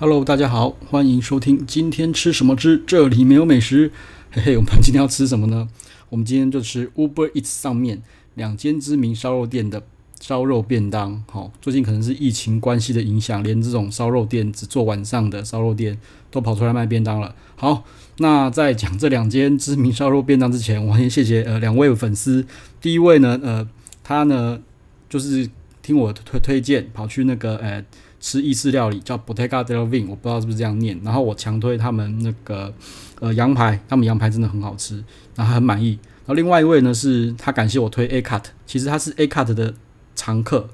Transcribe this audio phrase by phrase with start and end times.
[0.00, 3.92] Hello，大家好，欢迎收听今天吃什么之这里没有美食。
[4.30, 5.68] 嘿嘿，我们今天要吃什么呢？
[6.08, 8.00] 我们今天就吃 Uber Eats 上面
[8.34, 9.82] 两间知名烧肉店的
[10.18, 11.22] 烧肉便当。
[11.30, 15.98] 好，最近可能是疫情关系的影响，连这种烧肉店只做晚上的烧肉店
[16.30, 17.34] 都跑出来卖便当了。
[17.56, 17.84] 好，
[18.16, 22.46] 那在讲这两间知名烧肉便当之前，我先谢谢呃两位粉丝。
[22.80, 23.68] 第一位呢，呃，
[24.02, 24.62] 他呢
[25.10, 25.50] 就是
[25.82, 27.84] 听我推推荐跑去那个呃。
[28.20, 31.00] 吃意式料理叫 Bottega del Vin，我不知道是不是这样念。
[31.02, 32.72] 然后我强推他们那个
[33.18, 35.02] 呃羊排，他们羊排真的很好吃，
[35.34, 35.98] 然后很满意。
[36.26, 39.74] 然后另外一位呢是他感谢我推 A Cut，其实他是 A Cut 的
[40.14, 40.68] 常客。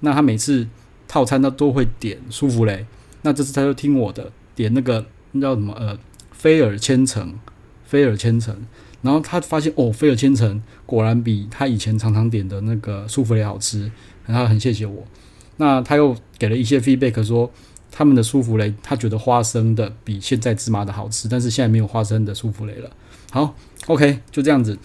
[0.00, 0.66] 那他每次
[1.06, 2.86] 套餐他都会点舒芙蕾，
[3.22, 5.98] 那这次他就听我的点那个那叫什么呃
[6.32, 7.34] 菲尔千层，
[7.84, 8.56] 菲尔千层。
[9.02, 13.90] 然后他发现哦菲尔千层果然比他以前常常点的那个舒芙蕾好吃，
[14.26, 15.04] 然后很谢谢我。
[15.58, 17.50] 那他又给了一些 feedback，说
[17.90, 22.90] 他们的舒芙蕾，他觉得花生的比现在芝麻的好吃，但是现在没有花生的舒芙蕾了。
[23.30, 23.54] 好
[23.86, 24.78] ，OK，就这样子。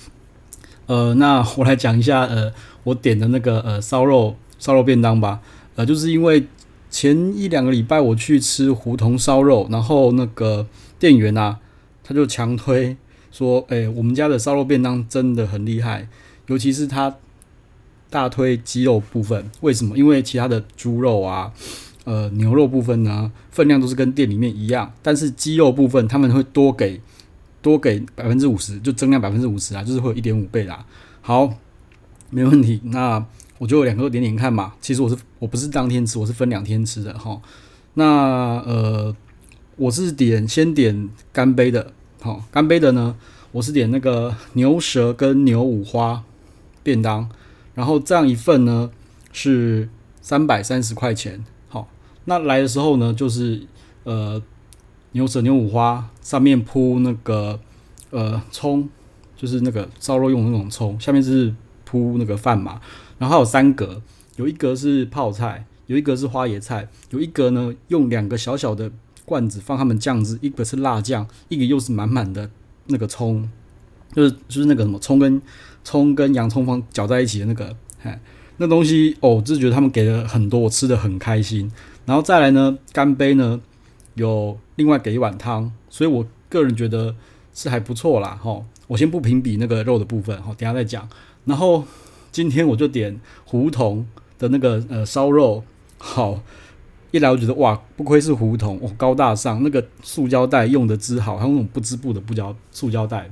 [0.88, 2.52] 呃，那我来讲一下，呃，
[2.83, 5.42] 我点的那个呃烧肉烧肉便当吧。
[5.75, 6.47] 呃，就是因为
[6.89, 11.59] 前一两个礼拜我去吃胡同烧肉，然后那个店员啊，
[12.03, 12.97] 他就强推
[13.31, 16.08] 说，诶、我们家的烧肉便当真的很厉害，
[16.47, 17.17] 尤其是他。
[18.14, 19.97] 大推鸡肉部分，为什么？
[19.97, 21.52] 因为其他的猪肉啊，
[22.03, 27.02] 呃，牛肉部分呢，分量都是跟店里面一样，但是鸡肉部分他们会多给
[27.64, 30.86] 多给百分之五十，就增量百分之五十啊，就是会有一点五倍啦。
[31.22, 31.55] 好，
[32.30, 32.80] 没问题。
[32.83, 33.25] 那
[33.58, 34.73] 我就两个点点看嘛。
[34.80, 37.42] 其实我是我不是当天吃，我是分两天吃的哈。
[37.95, 38.05] 那
[38.59, 39.16] 呃，
[39.75, 43.16] 我是点先点干杯的，好，干杯的呢，
[43.52, 46.23] 我是点那个牛舌跟牛五花
[46.83, 47.27] 便当。
[47.73, 48.91] 然后这样一份呢
[49.31, 49.89] 是
[50.21, 51.88] 三百三十块钱，好，
[52.25, 53.65] 那来的时候呢就是
[54.03, 54.41] 呃
[55.13, 57.59] 牛舌牛五花上面铺那个
[58.11, 58.88] 呃葱，
[59.35, 61.53] 就是那个烧肉用的那种葱，下面是
[61.83, 62.80] 铺那个饭嘛，
[63.17, 64.02] 然后还有三格，
[64.36, 68.92] 有一格是泡菜，有一格是花椰菜，有一格呢用两个小小的
[69.25, 72.49] 罐子放他们酱汁，一个是辣酱，一个又是满满的
[72.87, 73.49] 那个葱，
[74.15, 75.41] 就是就是那个什么葱跟。
[75.85, 78.17] 葱跟洋葱放搅在一起的那个，哎，
[78.55, 81.69] 那东西哦，我就是觉得他们给了很多，我吃的很开心。
[82.05, 83.59] 然后再来呢，干杯呢
[84.15, 87.13] 有另外给一碗汤，所以我个人觉得
[87.53, 88.39] 是还不错啦。
[88.41, 91.05] 哈，我先不评比那个肉的部分，好，等下再讲。
[91.43, 91.83] 然后
[92.31, 94.07] 今天我就点胡同
[94.39, 95.65] 的那个呃烧肉，
[95.97, 96.39] 好，
[97.11, 103.30] 一来我觉得哇，不愧是胡同，哦，高大上，那个塑胶袋用的之好，还有那种不织布的布胶塑胶袋，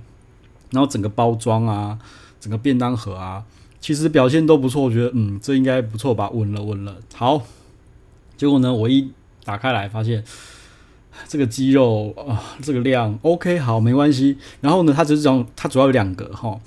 [0.72, 2.00] 然后整个包装啊。
[2.42, 3.44] 整个便当盒啊，
[3.80, 6.96] 其实表现都不错，我觉得嗯，这应该不错吧，稳了稳了。
[7.14, 7.44] 好，
[8.36, 9.12] 结果呢，我一
[9.44, 10.24] 打开来发现
[11.28, 14.40] 这个鸡肉啊，这个量 OK，好，没关系。
[14.60, 16.60] 然后呢，它只是讲它主要有两个哈，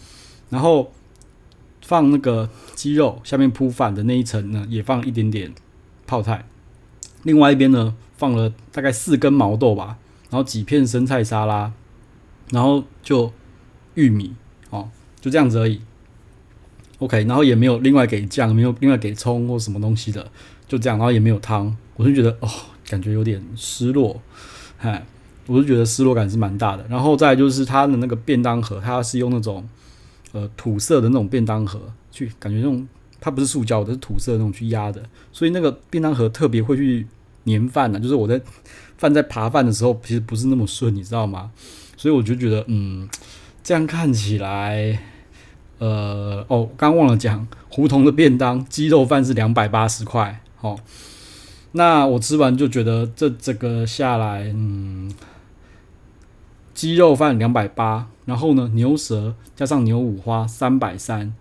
[0.49, 0.93] 然后
[1.83, 5.53] 放那个鸡肉下面铺饭的那一层呢，也放一点点
[6.07, 6.47] 泡菜。
[7.25, 9.99] 另外一边呢，放了大概四根毛豆吧，
[10.31, 11.73] 然后几片生菜沙拉，
[12.53, 13.33] 然后就
[13.95, 14.35] 玉米
[14.71, 14.89] 哦。
[15.21, 15.81] 就这样子而已
[16.99, 20.31] ，OK，然后也没有另外给酱，没有另外给葱或什么东西的，
[20.69, 22.49] 就这样，然后也没有汤，我就觉得哦，
[22.87, 24.21] 感觉有点失落，
[24.77, 25.07] 嗨，
[25.47, 26.85] 我就觉得失落感是蛮大的。
[26.91, 29.67] 然后再就是它的那个便当盒，它是用那种
[30.33, 31.81] 呃土色的那种便当盒
[32.13, 32.87] 去，感觉那种
[33.19, 37.07] 它不是塑胶的，是土色那种去压的，所以那个便当盒特别会去
[37.47, 38.39] 粘饭呢，就是我在
[38.99, 41.51] 饭在扒饭的时候，其实不是那么顺，你知道吗？
[41.97, 43.09] 所以我就觉得嗯，
[43.65, 45.01] 这样看起来。
[45.79, 50.79] 呃哦，刚忘了讲，胡同的便当鸡肉饭是两百八十块，哦，
[51.73, 55.13] 那我吃完就觉得这这个下来，嗯，
[56.73, 61.35] 鸡肉饭两百八，然后呢牛舌加上牛五花三百三，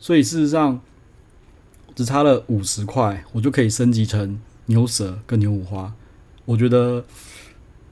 [0.00, 0.80] 所以事实上
[1.94, 5.94] 只差了五十块，我就可以升级成牛舌跟牛五花，
[6.44, 7.04] 我觉得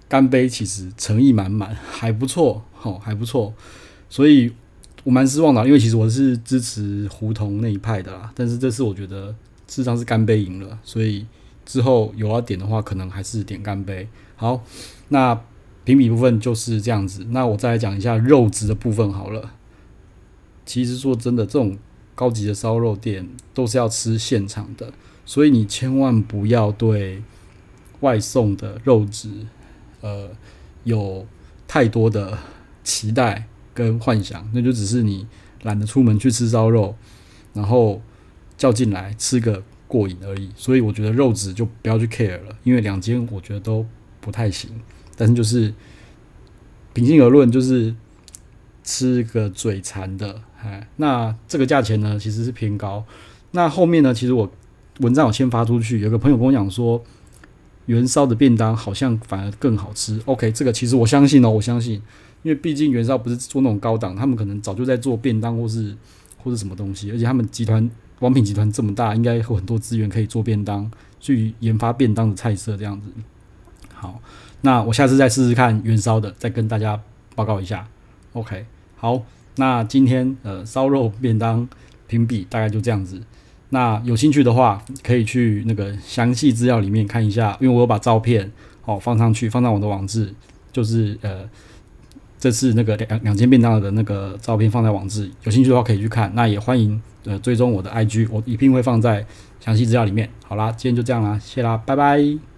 [0.08, 3.52] 干杯其实诚意满满，还不错，哦、还不错，
[4.08, 4.52] 所以。
[5.02, 8.32] 我蛮失望的，因为其实我是支持胡同那一派的啦。
[8.34, 9.26] 但是这次我觉得
[9.69, 11.26] 事实上是干杯赢了，所以
[11.66, 14.08] 之后有要点的话，可能还是点干杯。
[14.36, 14.64] 好，
[15.08, 15.38] 那
[15.84, 17.26] 评比部分就是这样子。
[17.32, 19.52] 那我再来讲一下肉质的部分好了。
[20.64, 21.76] 其实说真的，这种
[22.14, 24.90] 高级的烧肉店都是要吃现场的，
[25.26, 27.22] 所以你千万不要对
[28.00, 29.28] 外送的肉质
[30.00, 30.30] 呃
[30.84, 31.26] 有
[31.69, 32.38] 太多的
[32.84, 33.48] 期待。
[33.76, 35.26] 跟幻想，那就只是你
[35.64, 36.94] 懒得出门去吃烧肉，
[37.52, 38.00] 然后
[38.56, 40.48] 叫进来吃个过瘾而已。
[40.54, 43.84] 所以我觉得肉质就不要去 care 了，因为两间我觉得都
[44.20, 44.70] 不太行。
[45.16, 45.75] 但是就是
[46.92, 47.92] 平心而论，就是
[48.84, 53.04] 吃个嘴馋的，哎，那这个价钱呢其实是偏高。
[53.50, 54.48] 那后面呢，其实我
[55.00, 57.04] 文章有先发出去，有个朋友跟我讲说，
[57.86, 60.20] 元烧的便当好像反而更好吃。
[60.25, 61.94] OK，这个其实我相信哦，我相信，
[62.42, 65.96] 因为毕竟元烧不是做那种高档，他们可能早就在做便当或是
[66.42, 67.90] 或是什么东西，而且他们集团
[68.20, 70.90] 王品集团这么大，应该有很多资源可以做便当，
[71.20, 73.08] 去研发便当的菜色这样子。
[73.92, 74.20] 好。
[74.66, 76.98] 那我下次再试试看元烧的，再跟大家
[77.34, 77.87] 报告一下。
[78.32, 78.64] OK，
[78.96, 79.22] 好，
[79.56, 81.69] 那今天呃烧肉便当
[82.06, 83.20] 评比大概就这样子。
[83.75, 88.49] 那有兴趣的话，可以去那个详细资料里面看一下，因为我有把照片
[88.85, 90.32] 哦放上去，放到我的网志，
[90.73, 91.41] 就是呃
[92.38, 96.31] 这次那个两两间便当的那个照片放在网志，有兴趣的话可以去看。
[96.37, 99.26] 那也欢迎呃追踪我的 IG，我一定会放在
[99.59, 100.31] 详细资料里面。
[100.47, 102.53] 好啦，今天就这样啦，谢啦，拜拜。